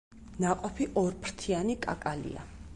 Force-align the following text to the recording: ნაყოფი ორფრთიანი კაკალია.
ნაყოფი 0.45 0.87
ორფრთიანი 1.03 1.79
კაკალია. 1.87 2.51